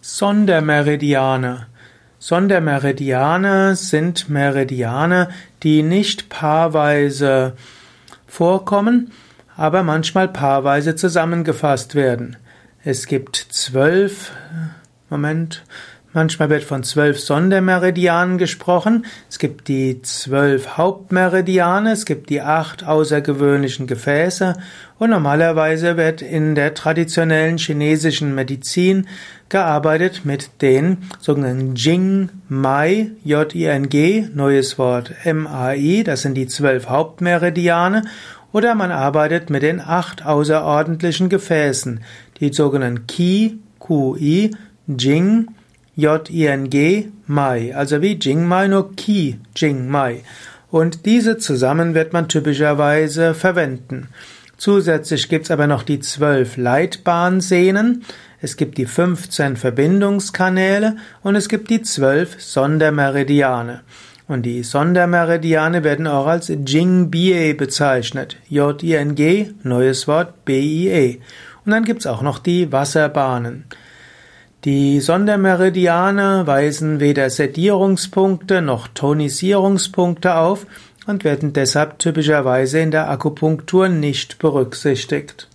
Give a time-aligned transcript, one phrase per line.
[0.00, 1.66] Sondermeridiane.
[2.18, 5.28] Sondermeridiane sind Meridiane,
[5.62, 7.54] die nicht paarweise
[8.26, 9.12] vorkommen,
[9.56, 12.36] aber manchmal paarweise zusammengefasst werden.
[12.84, 14.32] Es gibt zwölf,
[15.10, 15.64] Moment,
[16.14, 19.04] Manchmal wird von zwölf Sondermeridianen gesprochen.
[19.28, 24.54] Es gibt die zwölf Hauptmeridiane, es gibt die acht außergewöhnlichen Gefäße
[24.98, 29.06] und normalerweise wird in der traditionellen chinesischen Medizin
[29.50, 38.02] gearbeitet mit den sogenannten Jing Mai, J-I-N-G, neues Wort M-A-I, das sind die zwölf Hauptmeridiane
[38.50, 42.00] oder man arbeitet mit den acht außerordentlichen Gefäßen,
[42.40, 44.52] die sogenannten Qi, Qi,
[44.86, 45.48] Jing,
[45.98, 50.22] J-I-N-G, Mai, also wie Jingmai, nur Qi, Jingmai.
[50.70, 54.06] Und diese zusammen wird man typischerweise verwenden.
[54.56, 58.04] Zusätzlich gibt's aber noch die zwölf Leitbahnsehnen,
[58.40, 63.80] es gibt die 15 Verbindungskanäle und es gibt die zwölf Sondermeridiane.
[64.28, 68.36] Und die Sondermeridiane werden auch als Jingbie bezeichnet.
[68.48, 71.18] J-I-N-G, neues Wort, B-I-E.
[71.64, 73.64] Und dann gibt's auch noch die Wasserbahnen.
[74.64, 80.66] Die Sondermeridiane weisen weder Sedierungspunkte noch Tonisierungspunkte auf
[81.06, 85.48] und werden deshalb typischerweise in der Akupunktur nicht berücksichtigt